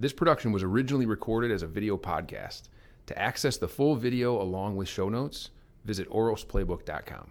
[0.00, 2.70] This production was originally recorded as a video podcast.
[3.04, 5.50] To access the full video along with show notes,
[5.84, 7.30] visit aurosplaybook.com.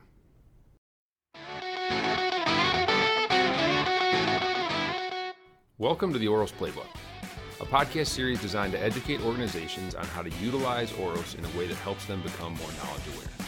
[5.80, 6.86] Welcome to the Auros Playbook,
[7.60, 11.66] a podcast series designed to educate organizations on how to utilize Auros in a way
[11.66, 13.48] that helps them become more knowledge aware.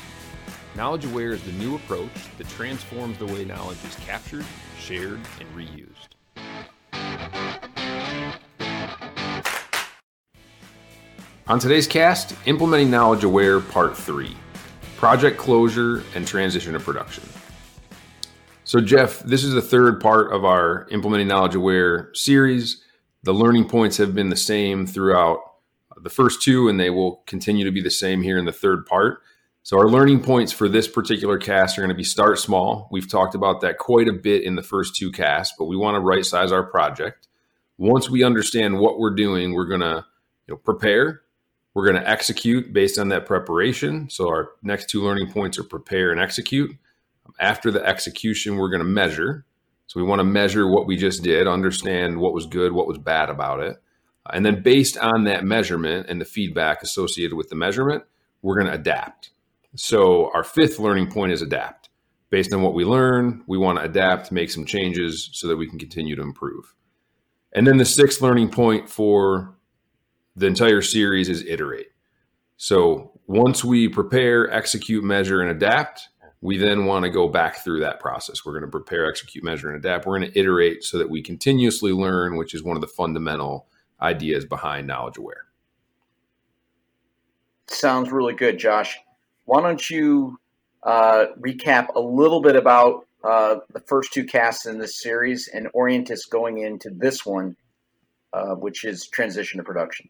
[0.75, 2.09] Knowledge aware is the new approach
[2.39, 4.45] that transforms the way knowledge is captured,
[4.79, 6.15] shared, and reused.
[11.51, 14.37] On today's cast, Implementing Knowledge Aware Part 3
[14.95, 17.25] Project Closure and Transition to Production.
[18.63, 22.81] So, Jeff, this is the third part of our Implementing Knowledge Aware series.
[23.23, 25.39] The learning points have been the same throughout
[25.97, 28.85] the first two, and they will continue to be the same here in the third
[28.85, 29.19] part.
[29.61, 32.87] So, our learning points for this particular cast are going to be start small.
[32.93, 35.95] We've talked about that quite a bit in the first two casts, but we want
[35.95, 37.27] to right size our project.
[37.77, 40.05] Once we understand what we're doing, we're going to
[40.47, 41.23] you know, prepare,
[41.73, 44.09] we're going to execute based on that preparation.
[44.09, 46.75] So our next two learning points are prepare and execute.
[47.39, 49.45] After the execution, we're going to measure.
[49.87, 52.97] So we want to measure what we just did, understand what was good, what was
[52.97, 53.81] bad about it.
[54.31, 58.03] And then based on that measurement and the feedback associated with the measurement,
[58.41, 59.31] we're going to adapt.
[59.75, 61.89] So our fifth learning point is adapt.
[62.29, 65.67] Based on what we learn, we want to adapt, make some changes so that we
[65.67, 66.73] can continue to improve.
[67.53, 69.55] And then the sixth learning point for
[70.35, 71.91] the entire series is iterate.
[72.57, 76.09] So once we prepare, execute, measure, and adapt,
[76.41, 78.45] we then want to go back through that process.
[78.45, 80.05] We're going to prepare, execute, measure, and adapt.
[80.05, 83.67] We're going to iterate so that we continuously learn, which is one of the fundamental
[84.01, 85.45] ideas behind knowledge aware.
[87.67, 88.97] Sounds really good, Josh.
[89.45, 90.39] Why don't you
[90.83, 95.67] uh, recap a little bit about uh, the first two casts in this series and
[95.73, 97.55] orient us going into this one,
[98.33, 100.09] uh, which is transition to production?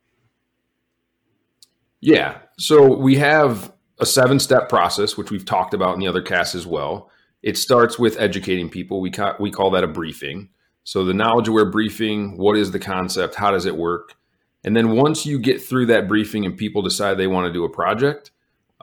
[2.01, 2.39] Yeah.
[2.57, 6.55] So we have a seven step process, which we've talked about in the other casts
[6.55, 7.09] as well.
[7.43, 8.99] It starts with educating people.
[8.99, 10.49] We, ca- we call that a briefing.
[10.83, 13.35] So the knowledge aware briefing what is the concept?
[13.35, 14.15] How does it work?
[14.63, 17.63] And then once you get through that briefing and people decide they want to do
[17.63, 18.31] a project,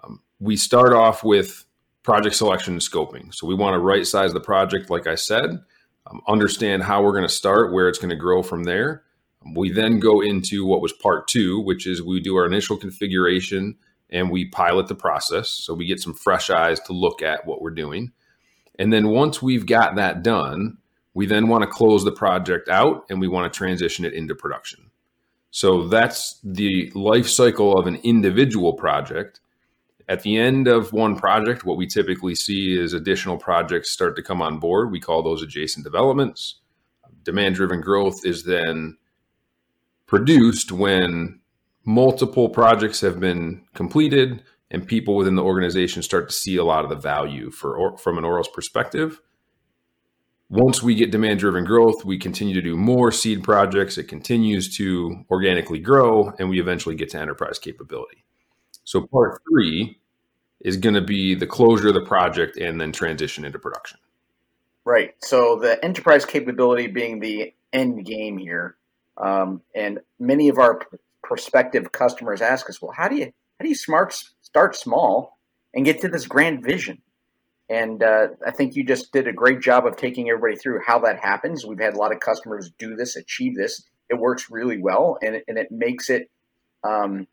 [0.02, 1.64] um, we start off with
[2.02, 3.34] project selection and scoping.
[3.34, 5.60] So we want to right size the project, like I said,
[6.06, 9.02] um, understand how we're going to start, where it's going to grow from there,
[9.54, 13.76] we then go into what was part two, which is we do our initial configuration
[14.10, 15.48] and we pilot the process.
[15.48, 18.12] So we get some fresh eyes to look at what we're doing.
[18.78, 20.78] And then once we've got that done,
[21.14, 24.34] we then want to close the project out and we want to transition it into
[24.34, 24.90] production.
[25.50, 29.40] So that's the life cycle of an individual project.
[30.08, 34.22] At the end of one project, what we typically see is additional projects start to
[34.22, 34.90] come on board.
[34.90, 36.60] We call those adjacent developments.
[37.24, 38.96] Demand driven growth is then
[40.08, 41.38] produced when
[41.84, 46.82] multiple projects have been completed and people within the organization start to see a lot
[46.82, 49.20] of the value for from an Auros perspective.
[50.50, 53.98] Once we get demand driven growth, we continue to do more seed projects.
[53.98, 58.24] It continues to organically grow, and we eventually get to enterprise capability.
[58.84, 60.00] So, part three
[60.60, 63.98] is going to be the closure of the project and then transition into production.
[64.86, 65.14] Right.
[65.18, 68.77] So, the enterprise capability being the end game here.
[69.20, 70.80] Um, and many of our
[71.22, 75.38] prospective customers ask us, well, how do you how do you smart start small
[75.74, 77.02] and get to this grand vision?
[77.68, 81.00] And uh, I think you just did a great job of taking everybody through how
[81.00, 81.66] that happens.
[81.66, 83.84] We've had a lot of customers do this, achieve this.
[84.08, 86.30] It works really well, and it, and it makes it
[86.82, 87.26] um,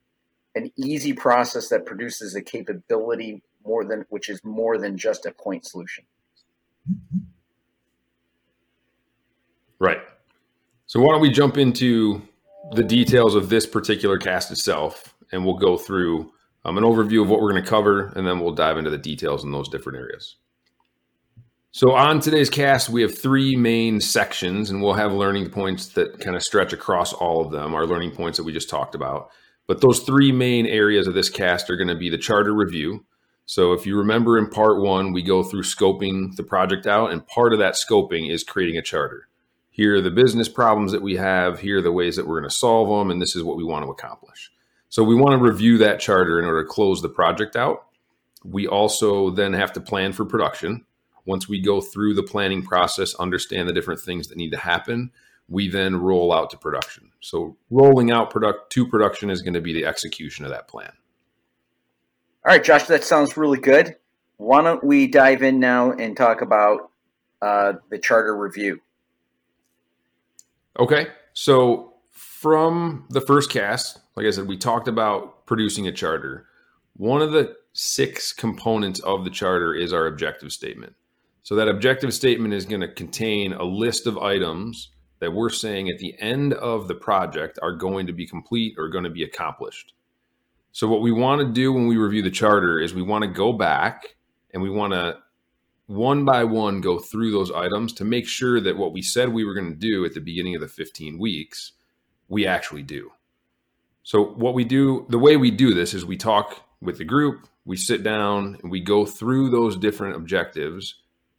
[0.56, 5.32] an easy process that produces a capability more than which is more than just a
[5.32, 6.04] point solution.
[9.80, 10.00] Right.
[10.96, 12.22] So why don't we jump into
[12.72, 16.32] the details of this particular cast itself, and we'll go through
[16.64, 18.98] um, an overview of what we're going to cover, and then we'll dive into the
[18.98, 20.38] details in those different areas.
[21.72, 26.22] So on today's cast, we have three main sections, and we'll have learning points that
[26.22, 27.76] kind of stretch across all of them.
[27.76, 29.32] Our learning points that we just talked about.
[29.68, 33.04] But those three main areas of this cast are going to be the charter review.
[33.46, 37.28] So if you remember in part one, we go through scoping the project out, and
[37.28, 39.28] part of that scoping is creating a charter
[39.76, 42.50] here are the business problems that we have, here are the ways that we're going
[42.50, 44.50] to solve them, and this is what we want to accomplish.
[44.88, 47.86] So we want to review that charter in order to close the project out.
[48.46, 50.86] We also then have to plan for production.
[51.26, 55.12] Once we go through the planning process, understand the different things that need to happen,
[55.50, 57.12] we then roll out to production.
[57.20, 60.94] So rolling out product to production is going to be the execution of that plan.
[62.46, 63.98] All right, Josh, that sounds really good.
[64.38, 66.92] Why don't we dive in now and talk about
[67.42, 68.80] uh, the charter review?
[70.80, 71.08] Okay.
[71.34, 76.48] So from the first cast, like I said, we talked about producing a charter.
[76.96, 80.96] One of the six components of the charter is our objective statement.
[81.44, 85.90] So that objective statement is going to contain a list of items that we're saying
[85.90, 89.24] at the end of the project are going to be complete or going to be
[89.24, 89.94] accomplished.
[90.72, 93.30] So what we want to do when we review the charter is we want to
[93.30, 94.16] go back
[94.54, 95.18] and we want to
[95.88, 99.46] one by one go through those items to make sure that what we said we
[99.46, 101.74] were going to do at the beginning of the 15 weeks
[102.28, 103.12] we actually do.
[104.04, 107.48] So what we do, the way we do this is we talk with the group,
[107.66, 110.96] we sit down and we go through those different objectives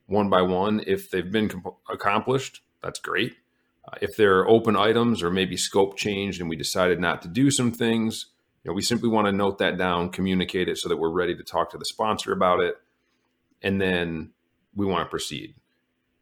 [0.07, 0.83] one by one.
[0.87, 3.35] If they've been comp- accomplished, that's great.
[3.87, 7.29] Uh, if there are open items or maybe scope changed and we decided not to
[7.29, 8.27] do some things,
[8.63, 11.37] you know, we simply want to note that down, communicate it so that we're ready
[11.37, 12.77] to talk to the sponsor about it,
[13.63, 14.33] and then
[14.76, 15.55] we want to proceed.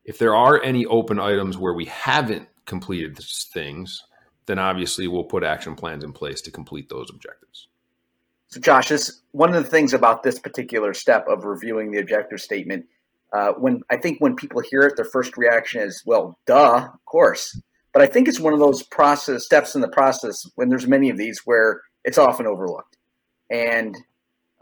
[0.04, 4.04] If there are any open items where we haven't completed things,
[4.46, 7.68] then obviously we'll put action plans in place to complete those objectives.
[8.48, 12.40] So, Josh, this one of the things about this particular step of reviewing the objective
[12.40, 12.86] statement.
[13.32, 17.04] Uh, when I think when people hear it, their first reaction is, "Well, duh, of
[17.04, 17.60] course."
[17.92, 21.10] But I think it's one of those process steps in the process when there's many
[21.10, 22.96] of these where it's often overlooked.
[23.50, 23.96] And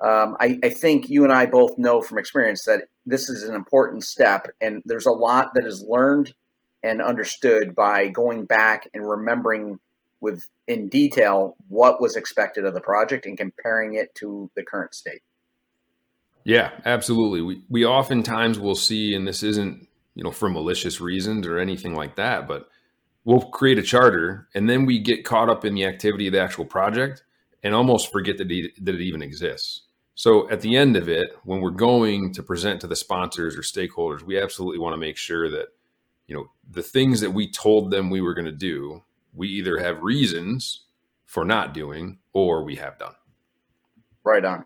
[0.03, 3.55] um, I, I, think you and I both know from experience that this is an
[3.55, 6.35] important step, and there's a lot that is learned
[6.83, 9.79] and understood by going back and remembering
[10.21, 14.95] with in detail what was expected of the project and comparing it to the current
[14.95, 15.23] state.
[16.43, 17.43] Yeah, absolutely.
[17.43, 21.95] We we oftentimes will see, and this isn't you know for malicious reasons or anything
[21.95, 22.69] like that, but
[23.25, 26.41] we'll create a charter and then we get caught up in the activity of the
[26.41, 27.23] actual project
[27.63, 29.83] and almost forget that it, that it even exists.
[30.15, 33.63] So at the end of it, when we're going to present to the sponsors or
[33.63, 35.69] stakeholders, we absolutely want to make sure that
[36.27, 39.03] you know the things that we told them we were going to do
[39.35, 40.85] we either have reasons
[41.25, 43.15] for not doing or we have done.
[44.25, 44.65] Right on.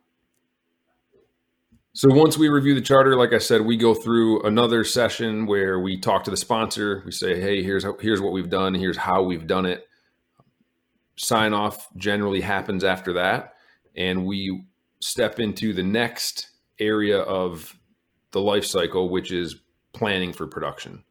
[1.93, 5.81] So once we review the charter like i said we go through another session where
[5.81, 7.03] we talk to the sponsor.
[7.07, 8.75] We say hey here's how, here's what we've done.
[8.75, 9.87] Here's how we've done it.
[11.17, 13.55] Sign off generally happens after that
[13.97, 14.65] and we
[15.01, 16.49] step into the next
[16.79, 17.77] area of
[18.33, 19.57] the life cycle which is
[19.93, 21.05] planning for production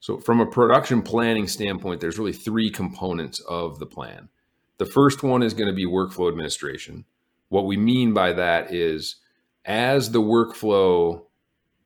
[0.00, 4.30] so, from a production planning standpoint, there's really three components of the plan.
[4.78, 7.04] The first one is going to be workflow administration.
[7.50, 9.16] What we mean by that is
[9.66, 11.26] as the workflow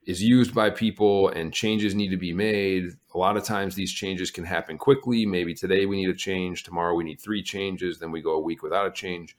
[0.07, 3.93] is used by people and changes need to be made, a lot of times these
[3.93, 5.27] changes can happen quickly.
[5.27, 8.41] Maybe today we need a change, tomorrow we need three changes, then we go a
[8.41, 9.37] week without a change.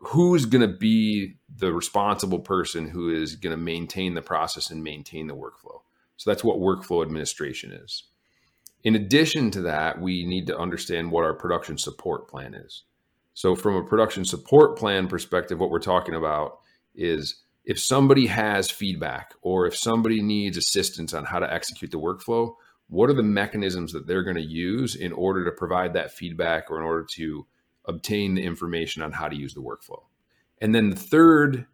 [0.00, 4.82] Who's going to be the responsible person who is going to maintain the process and
[4.82, 5.80] maintain the workflow?
[6.16, 8.04] So that's what workflow administration is.
[8.84, 12.84] In addition to that, we need to understand what our production support plan is.
[13.34, 16.58] So, from a production support plan perspective, what we're talking about
[16.94, 22.00] is if somebody has feedback or if somebody needs assistance on how to execute the
[22.00, 22.54] workflow,
[22.88, 26.70] what are the mechanisms that they're going to use in order to provide that feedback
[26.70, 27.46] or in order to
[27.88, 30.02] obtain the information on how to use the workflow?
[30.60, 31.66] And then the third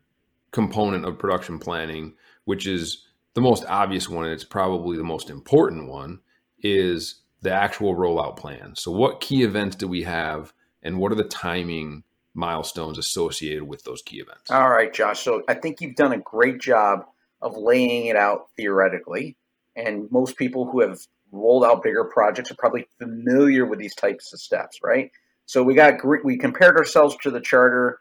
[0.50, 2.14] component of production planning,
[2.44, 6.20] which is the most obvious one, and it's probably the most important one,
[6.62, 8.74] is the actual rollout plan.
[8.76, 10.52] So, what key events do we have,
[10.82, 14.50] and what are the timing milestones associated with those key events?
[14.50, 15.20] All right, Josh.
[15.20, 17.06] So, I think you've done a great job
[17.44, 19.36] of laying it out theoretically.
[19.76, 24.32] And most people who have rolled out bigger projects are probably familiar with these types
[24.32, 25.10] of steps, right?
[25.46, 27.98] So, we got we compared ourselves to the charter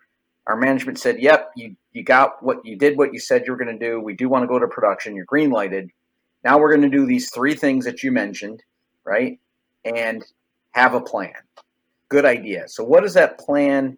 [0.48, 3.58] our management said, "Yep, you you got what you did what you said you were
[3.58, 4.00] going to do.
[4.00, 5.16] We do want to go to production.
[5.16, 5.90] You're green lighted.
[6.44, 8.62] Now we're going to do these three things that you mentioned,
[9.06, 9.40] right?
[9.86, 10.26] And
[10.72, 11.34] have a plan.
[12.10, 12.68] Good idea.
[12.68, 13.98] So what does that plan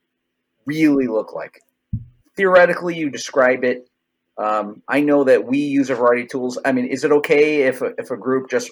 [0.66, 1.62] really look like?
[2.36, 3.90] Theoretically, you describe it.
[4.38, 6.60] Um, I know that we use a variety of tools.
[6.64, 8.70] I mean, is it okay if a, if a group just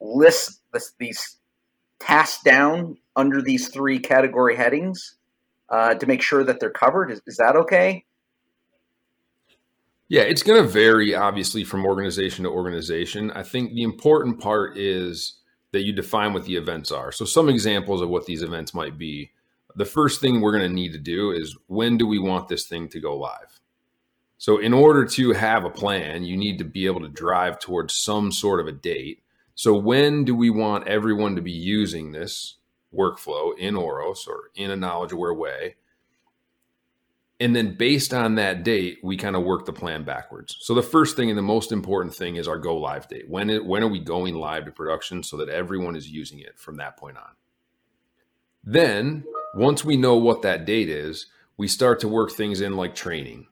[0.00, 1.36] lists this, these
[2.00, 5.16] tasks down under these three category headings?
[5.68, 7.10] uh, to make sure that they're covered.
[7.10, 8.04] Is, is that okay?
[10.08, 13.30] Yeah, it's going to vary obviously from organization to organization.
[13.32, 15.38] I think the important part is
[15.72, 17.10] that you define what the events are.
[17.10, 19.32] So, some examples of what these events might be.
[19.76, 22.66] The first thing we're going to need to do is when do we want this
[22.66, 23.60] thing to go live?
[24.38, 27.96] So, in order to have a plan, you need to be able to drive towards
[27.96, 29.23] some sort of a date.
[29.54, 32.56] So, when do we want everyone to be using this?
[32.94, 35.76] workflow in Auros or in a knowledge aware way.
[37.40, 40.56] And then based on that date, we kind of work the plan backwards.
[40.60, 43.28] So the first thing and the most important thing is our go live date.
[43.28, 46.58] When it, when are we going live to production so that everyone is using it
[46.58, 47.30] from that point on?
[48.62, 52.94] Then, once we know what that date is, we start to work things in like
[52.94, 53.48] training.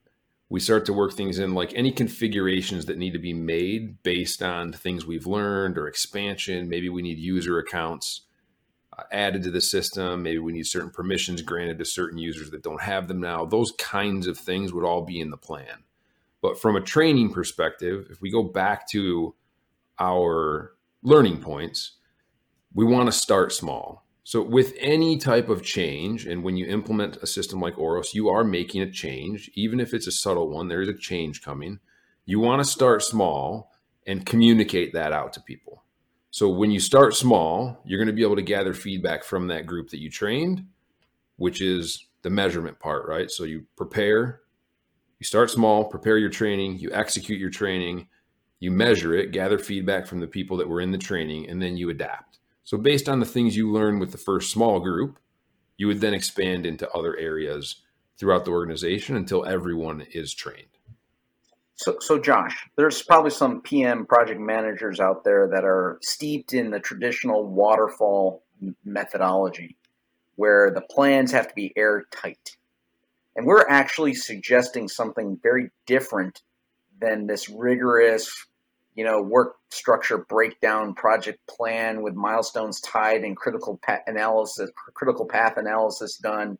[0.52, 4.42] We start to work things in like any configurations that need to be made based
[4.42, 6.68] on things we've learned or expansion.
[6.68, 8.26] Maybe we need user accounts
[8.98, 10.22] uh, added to the system.
[10.22, 13.46] Maybe we need certain permissions granted to certain users that don't have them now.
[13.46, 15.84] Those kinds of things would all be in the plan.
[16.42, 19.34] But from a training perspective, if we go back to
[19.98, 21.92] our learning points,
[22.74, 24.04] we want to start small.
[24.24, 28.28] So, with any type of change, and when you implement a system like Auros, you
[28.28, 31.80] are making a change, even if it's a subtle one, there is a change coming.
[32.24, 33.72] You want to start small
[34.06, 35.82] and communicate that out to people.
[36.30, 39.66] So, when you start small, you're going to be able to gather feedback from that
[39.66, 40.66] group that you trained,
[41.36, 43.28] which is the measurement part, right?
[43.28, 44.42] So, you prepare,
[45.18, 48.06] you start small, prepare your training, you execute your training,
[48.60, 51.76] you measure it, gather feedback from the people that were in the training, and then
[51.76, 52.38] you adapt.
[52.64, 55.18] So, based on the things you learn with the first small group,
[55.76, 57.82] you would then expand into other areas
[58.18, 60.66] throughout the organization until everyone is trained.
[61.74, 66.70] So, so Josh, there's probably some PM project managers out there that are steeped in
[66.70, 68.44] the traditional waterfall
[68.84, 69.76] methodology
[70.36, 72.56] where the plans have to be airtight.
[73.34, 76.42] And we're actually suggesting something very different
[77.00, 78.46] than this rigorous
[78.94, 85.24] you know, work structure breakdown project plan with milestones tied and critical path analysis, critical
[85.24, 86.58] path analysis done,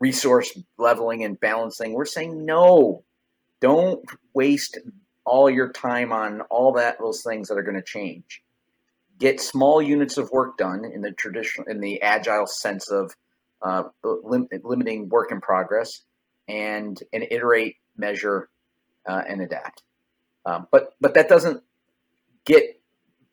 [0.00, 1.92] resource leveling and balancing.
[1.92, 3.04] We're saying no,
[3.60, 4.04] don't
[4.34, 4.78] waste
[5.24, 8.42] all your time on all that those things that are going to change.
[9.18, 13.14] Get small units of work done in the traditional, in the agile sense of
[13.62, 16.02] uh, lim- limiting work in progress,
[16.48, 18.48] and and iterate, measure,
[19.06, 19.82] uh, and adapt.
[20.46, 21.62] Um, but but that doesn't
[22.48, 22.80] get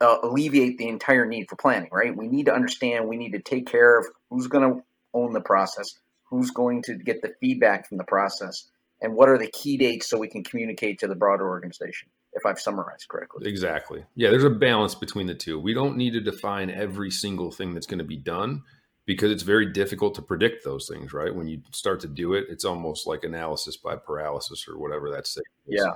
[0.01, 2.15] uh, alleviate the entire need for planning, right?
[2.15, 5.41] We need to understand, we need to take care of who's going to own the
[5.41, 8.67] process, who's going to get the feedback from the process,
[9.01, 12.45] and what are the key dates so we can communicate to the broader organization, if
[12.45, 13.47] I've summarized correctly.
[13.47, 14.03] Exactly.
[14.15, 15.59] Yeah, there's a balance between the two.
[15.59, 18.63] We don't need to define every single thing that's going to be done
[19.05, 21.33] because it's very difficult to predict those things, right?
[21.33, 25.35] When you start to do it, it's almost like analysis by paralysis or whatever that's.
[25.35, 25.43] Saying.
[25.67, 25.93] Yeah.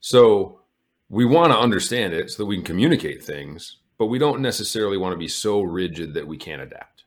[0.00, 0.61] So
[1.12, 4.96] we want to understand it so that we can communicate things, but we don't necessarily
[4.96, 7.04] want to be so rigid that we can't adapt.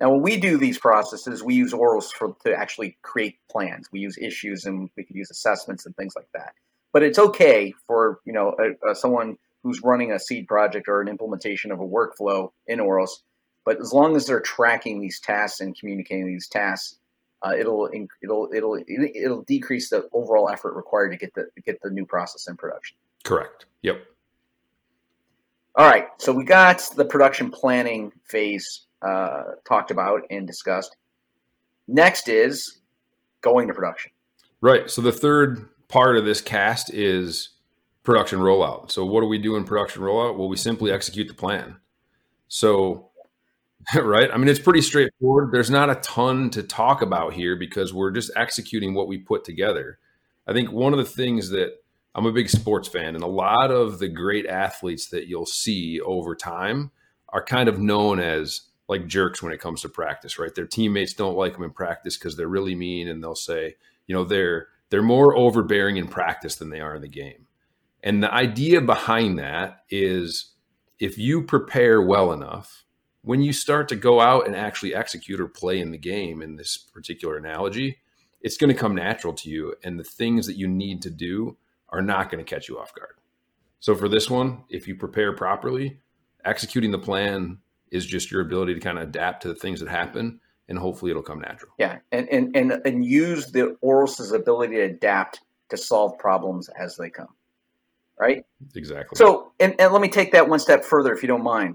[0.00, 3.86] Now, when we do these processes, we use Auros for, to actually create plans.
[3.92, 6.54] We use issues and we can use assessments and things like that.
[6.92, 11.00] But it's okay for you know a, a, someone who's running a seed project or
[11.00, 13.10] an implementation of a workflow in Auros.
[13.64, 16.98] But as long as they're tracking these tasks and communicating these tasks,
[17.42, 17.88] uh, it'll
[18.22, 22.48] it'll it'll it'll decrease the overall effort required to get the get the new process
[22.48, 22.96] in production.
[23.24, 23.66] Correct.
[23.82, 24.04] Yep.
[25.76, 26.06] All right.
[26.18, 30.96] So we got the production planning phase uh, talked about and discussed.
[31.86, 32.78] Next is
[33.42, 34.10] going to production.
[34.60, 34.90] Right.
[34.90, 37.50] So the third part of this cast is
[38.02, 38.90] production rollout.
[38.90, 40.38] So what do we do in production rollout?
[40.38, 41.76] Well, we simply execute the plan.
[42.48, 43.10] So
[43.94, 44.30] right?
[44.32, 45.52] I mean, it's pretty straightforward.
[45.52, 49.44] There's not a ton to talk about here because we're just executing what we put
[49.44, 49.98] together.
[50.46, 51.74] I think one of the things that
[52.14, 56.00] I'm a big sports fan, and a lot of the great athletes that you'll see
[56.00, 56.90] over time
[57.28, 60.54] are kind of known as like jerks when it comes to practice, right?
[60.54, 63.76] Their teammates don't like them in practice because they're really mean, and they'll say,
[64.06, 67.46] you know, they're they're more overbearing in practice than they are in the game.
[68.02, 70.52] And the idea behind that is
[70.98, 72.85] if you prepare well enough
[73.26, 76.54] when you start to go out and actually execute or play in the game in
[76.54, 77.98] this particular analogy,
[78.40, 79.74] it's going to come natural to you.
[79.82, 81.56] And the things that you need to do
[81.88, 83.16] are not going to catch you off guard.
[83.80, 85.98] So for this one, if you prepare properly,
[86.44, 87.58] executing the plan
[87.90, 91.10] is just your ability to kind of adapt to the things that happen and hopefully
[91.10, 91.72] it'll come natural.
[91.78, 91.98] Yeah.
[92.12, 95.40] And and and, and use the Auros's ability to adapt
[95.70, 97.34] to solve problems as they come.
[98.20, 98.44] Right?
[98.76, 99.16] Exactly.
[99.16, 101.74] So and, and let me take that one step further if you don't mind.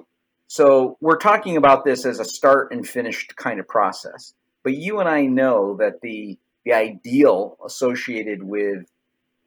[0.54, 4.34] So we're talking about this as a start and finished kind of process.
[4.64, 8.86] But you and I know that the the ideal associated with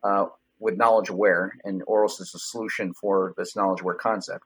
[0.02, 0.28] uh,
[0.60, 4.44] with knowledge aware and Auros is a solution for this knowledge aware concept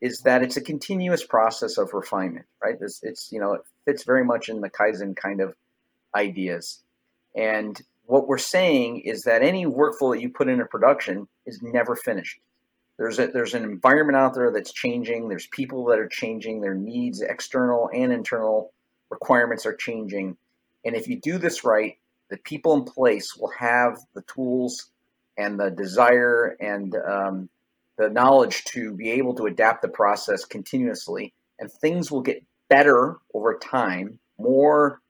[0.00, 2.76] is that it's a continuous process of refinement, right?
[2.80, 5.54] It's, it's you know it fits very much in the Kaizen kind of
[6.14, 6.82] ideas.
[7.36, 11.94] And what we're saying is that any workflow that you put into production is never
[11.94, 12.38] finished.
[12.98, 15.28] There's a, there's an environment out there that's changing.
[15.28, 16.60] There's people that are changing.
[16.60, 18.72] Their needs, external and internal
[19.08, 20.36] requirements are changing.
[20.84, 21.96] And if you do this right,
[22.28, 24.90] the people in place will have the tools
[25.36, 27.48] and the desire and um,
[27.96, 33.16] the knowledge to be able to adapt the process continuously, and things will get better
[33.32, 35.00] over time, more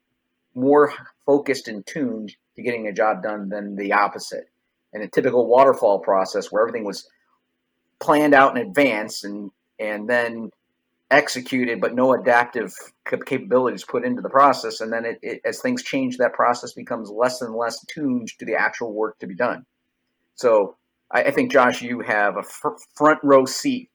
[0.54, 0.92] more
[1.24, 4.48] focused and tuned to getting a job done than the opposite.
[4.92, 7.06] In a typical waterfall process where everything was
[8.00, 10.50] planned out in advance and and then
[11.10, 12.74] executed, but no adaptive
[13.24, 17.10] capabilities put into the process, and then it, it, as things change, that process becomes
[17.10, 19.64] less and less tuned to the actual work to be done.
[20.34, 20.76] So
[21.10, 23.90] I, I think Josh, you have a fr- front row seat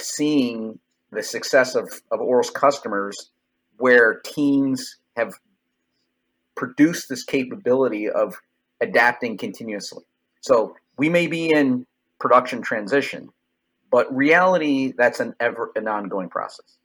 [0.00, 0.78] seeing
[1.10, 3.30] the success of, of Oral's customers
[3.78, 5.32] where teams have
[6.56, 8.36] produced this capability of
[8.80, 10.04] adapting continuously.
[10.40, 11.86] So we may be in
[12.18, 13.30] production transition,
[13.90, 16.78] but reality that's an ever an ongoing process.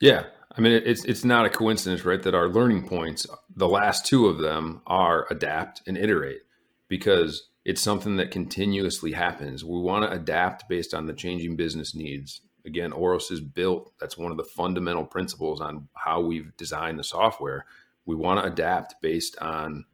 [0.00, 0.24] Yeah,
[0.56, 2.22] I mean it's it's not a coincidence, right?
[2.22, 6.42] That our learning points, the last two of them, are adapt and iterate,
[6.88, 9.64] because it's something that continuously happens.
[9.64, 12.40] We want to adapt based on the changing business needs.
[12.66, 13.92] Again, Auros is built.
[14.00, 17.66] That's one of the fundamental principles on how we've designed the software.
[18.04, 19.84] We want to adapt based on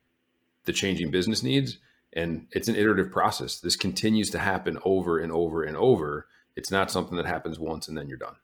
[0.65, 1.79] the changing business needs,
[2.13, 3.61] and it's an iterative process.
[3.61, 6.27] This continues to happen over and over and over.
[6.57, 8.37] It's not something that happens once and then you're done.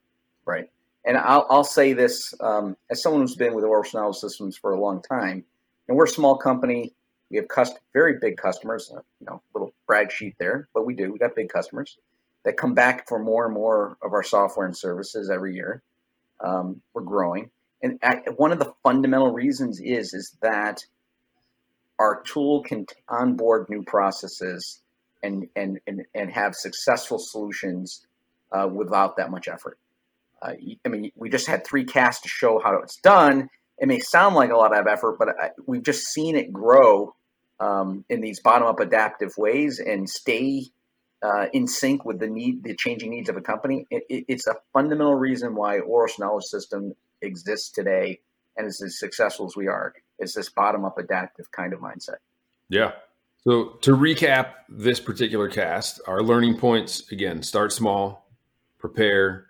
[0.46, 0.70] Right.
[1.04, 4.80] And I'll, I'll say this um, as someone who's been with Knowledge Systems for a
[4.80, 5.44] long time,
[5.88, 6.94] and we're a small company
[7.34, 10.94] we have cust- very big customers, uh, you know, little brag sheet there, but we
[10.94, 11.12] do.
[11.12, 11.98] We got big customers
[12.44, 15.82] that come back for more and more of our software and services every year.
[16.38, 17.50] Um, we're growing,
[17.82, 20.84] and at, one of the fundamental reasons is is that
[21.98, 24.80] our tool can onboard new processes
[25.22, 28.06] and and and, and have successful solutions
[28.52, 29.78] uh, without that much effort.
[30.42, 30.52] Uh,
[30.84, 33.48] I mean, we just had three casts to show how it's done.
[33.78, 37.14] It may sound like a lot of effort, but I, we've just seen it grow
[37.58, 40.66] um, in these bottom up adaptive ways and stay
[41.22, 43.86] uh, in sync with the need, the changing needs of a company.
[43.90, 48.20] It, it, it's a fundamental reason why Auros Knowledge System exists today
[48.56, 49.94] and is as successful as we are.
[50.18, 52.16] It's this bottom up adaptive kind of mindset.
[52.68, 52.92] Yeah.
[53.38, 58.30] So to recap this particular cast, our learning points again start small,
[58.78, 59.46] prepare,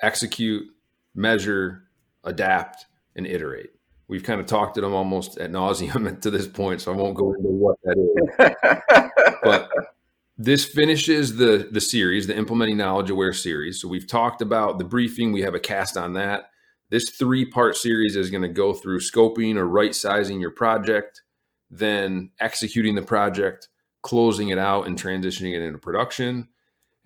[0.00, 0.68] execute,
[1.14, 1.84] measure,
[2.24, 3.70] adapt, and iterate
[4.12, 7.14] we've kind of talked to them almost at nauseum to this point, so I won't
[7.14, 9.38] go into what that is.
[9.42, 9.70] but
[10.36, 13.80] this finishes the the series, the implementing knowledge aware series.
[13.80, 15.32] So we've talked about the briefing.
[15.32, 16.50] We have a cast on that.
[16.92, 21.22] This three part series is going to go through scoping or right sizing your project,
[21.70, 23.68] then executing the project,
[24.02, 26.48] closing it out, and transitioning it into production.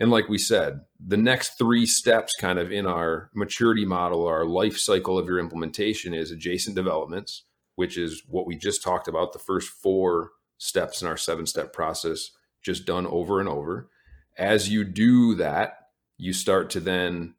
[0.00, 4.44] And like we said, the next three steps kind of in our maturity model, our
[4.44, 7.44] life cycle of your implementation is adjacent developments,
[7.76, 11.72] which is what we just talked about, the first four steps in our seven step
[11.72, 13.88] process, just done over and over.
[14.36, 15.78] As you do that,
[16.18, 17.36] you start to then,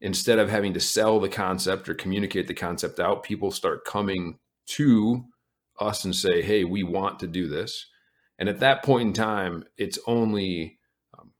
[0.00, 4.38] instead of having to sell the concept or communicate the concept out, people start coming
[4.66, 5.24] to
[5.78, 7.86] us and say, Hey, we want to do this.
[8.38, 10.78] And at that point in time, it's only
[11.18, 11.32] um,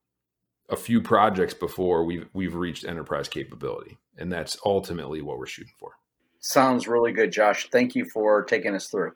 [0.69, 5.73] a few projects before we've we've reached enterprise capability, and that's ultimately what we're shooting
[5.79, 5.93] for.
[6.41, 7.69] Sounds really good, Josh.
[7.71, 9.13] Thank you for taking us through.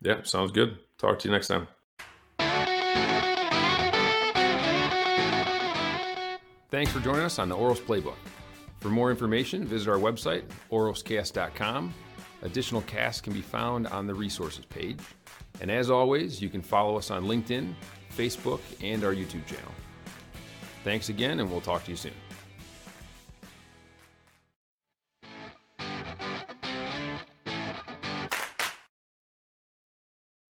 [0.00, 0.78] Yeah, sounds good.
[0.98, 1.66] Talk to you next time.
[6.70, 8.16] Thanks for joining us on the Auros Playbook.
[8.84, 11.94] For more information, visit our website, aurosks.com.
[12.42, 14.98] Additional casts can be found on the resources page.
[15.62, 17.72] And as always, you can follow us on LinkedIn,
[18.14, 19.72] Facebook, and our YouTube channel.
[20.84, 22.12] Thanks again, and we'll talk to you soon.